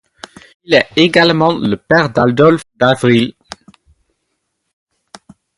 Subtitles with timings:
[0.63, 3.35] Il est également le père d'Adolphe d'Avril.